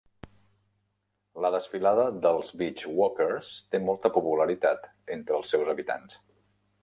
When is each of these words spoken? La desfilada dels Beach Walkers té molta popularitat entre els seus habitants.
La 1.45 1.51
desfilada 1.55 2.05
dels 2.23 2.49
Beach 2.61 2.81
Walkers 3.01 3.51
té 3.75 3.83
molta 3.91 4.13
popularitat 4.15 4.87
entre 5.17 5.41
els 5.41 5.53
seus 5.55 5.73
habitants. 5.75 6.19